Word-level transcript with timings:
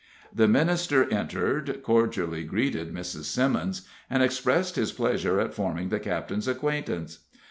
The 0.33 0.47
minister 0.47 1.07
entered, 1.13 1.83
cordially 1.83 2.43
greeted 2.43 2.91
Mrs. 2.91 3.25
Simmons, 3.25 3.87
and 4.09 4.23
expressed 4.23 4.75
his 4.75 4.91
pleasure 4.91 5.39
at 5.39 5.53
forming 5.53 5.89
the 5.89 5.99
captain's 5.99 6.47
acquaintance. 6.47 7.19